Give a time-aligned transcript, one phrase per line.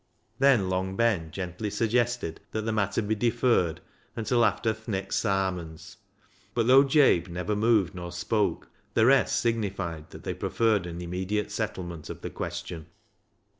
[0.39, 3.81] Then Long Ben gently suggested that the matter be deferred
[4.15, 5.97] until after" th' next Sarmons,"
[6.55, 11.51] but, though Jabe neither moved nor spoke, the rest signified that they preferred an immediate
[11.51, 12.87] settlement of the question.